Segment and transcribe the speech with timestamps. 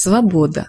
[0.00, 0.68] Свобода.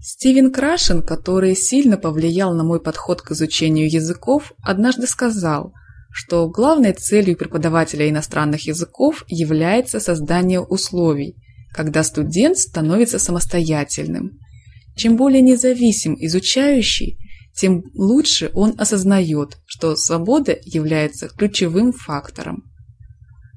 [0.00, 5.74] Стивен Крашен, который сильно повлиял на мой подход к изучению языков, однажды сказал,
[6.10, 11.36] что главной целью преподавателя иностранных языков является создание условий,
[11.74, 14.38] когда студент становится самостоятельным.
[14.96, 17.18] Чем более независим изучающий,
[17.54, 22.62] тем лучше он осознает, что свобода является ключевым фактором.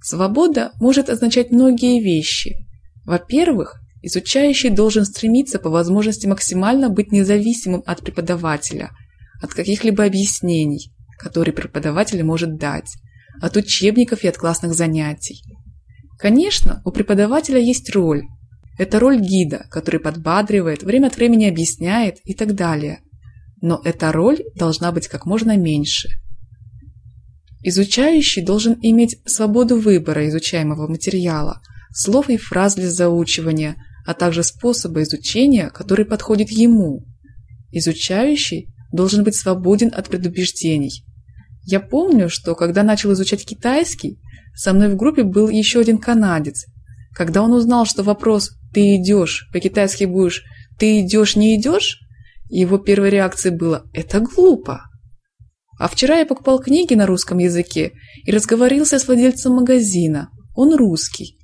[0.04, 2.68] Свобода может означать многие вещи.
[3.06, 8.92] Во-первых, Изучающий должен стремиться по возможности максимально быть независимым от преподавателя,
[9.42, 12.92] от каких-либо объяснений, которые преподаватель может дать,
[13.42, 15.44] от учебников и от классных занятий.
[16.18, 18.24] Конечно, у преподавателя есть роль.
[18.80, 23.02] Это роль гида, который подбадривает, время от времени объясняет и так далее.
[23.62, 26.10] Но эта роль должна быть как можно меньше.
[27.64, 31.62] Изучающий должен иметь свободу выбора изучаемого материала,
[31.94, 37.06] слов и фраз для заучивания– а также способа изучения, который подходит ему.
[37.72, 41.06] Изучающий должен быть свободен от предубеждений.
[41.64, 44.20] Я помню, что когда начал изучать китайский,
[44.56, 46.66] со мной в группе был еще один канадец.
[47.14, 50.44] Когда он узнал, что вопрос «ты идешь» по-китайски будешь
[50.78, 52.00] «ты идешь, не идешь»,
[52.50, 54.82] его первой реакцией было «это глупо».
[55.80, 57.94] А вчера я покупал книги на русском языке
[58.26, 60.30] и разговорился с владельцем магазина.
[60.54, 61.40] Он русский.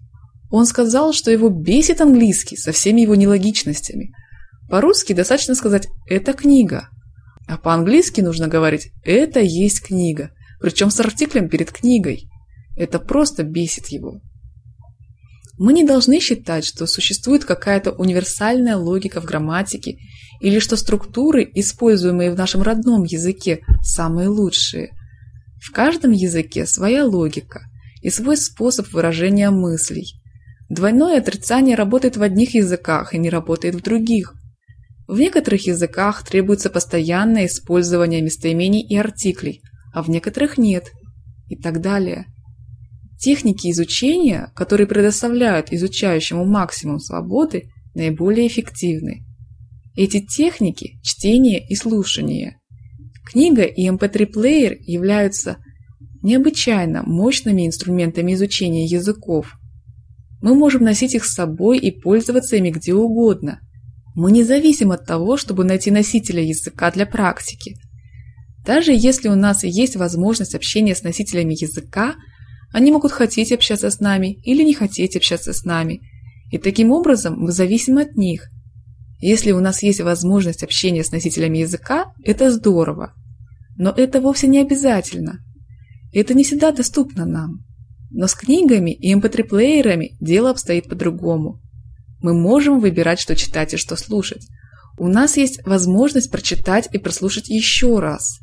[0.50, 4.14] Он сказал, что его бесит английский со всеми его нелогичностями.
[4.70, 6.89] По-русски достаточно сказать «это книга»,
[7.48, 12.30] а по-английски нужно говорить «это есть книга», причем с артиклем перед книгой.
[12.76, 14.22] Это просто бесит его.
[15.58, 19.98] Мы не должны считать, что существует какая-то универсальная логика в грамматике
[20.39, 24.92] или что структуры, используемые в нашем родном языке, самые лучшие.
[25.59, 27.61] В каждом языке своя логика
[28.02, 30.22] и свой способ выражения мыслей–
[30.78, 34.36] Двойное отрицание работает в одних языках и не работает в других.
[35.08, 40.92] В некоторых языках требуется постоянное использование местоимений и артиклей, а в некоторых нет.
[41.49, 42.27] И так далее.
[43.20, 49.26] Техники изучения, которые предоставляют изучающему максимум свободы, наиболее эффективны.
[49.95, 52.60] Эти техники– чтение и слушание.
[53.26, 55.58] Книга и MP3-плеер эм являются
[56.21, 59.55] необычайно мощными инструментами изучения языков–
[60.42, 63.59] мы можем носить их с собой и пользоваться ими где угодно.
[64.15, 67.75] Мы не зависим от того, чтобы найти носителя языка для практики.
[68.65, 72.15] Даже если у нас есть возможность общения с носителями языка,
[72.73, 76.02] они могут хотеть общаться с нами или не хотеть общаться с нами.
[76.52, 78.49] И таким образом мы зависим от них.
[79.19, 83.14] Если у нас есть возможность общения с носителями языка, это здорово.
[83.77, 85.39] Но это вовсе не обязательно.
[86.14, 87.67] Это не всегда доступно нам.
[88.10, 91.62] Но с книгами и mp3-плеерами эм дело обстоит по-другому.
[92.22, 94.48] Мы можем выбирать, что читать и что слушать.
[94.98, 98.40] У нас есть возможность прочитать и прослушать еще раз.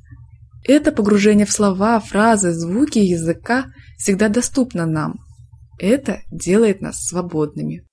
[0.66, 3.66] Это погружение в слова, фразы, звуки языка
[3.98, 5.16] всегда доступно нам.
[5.78, 7.84] Это делает нас свободными.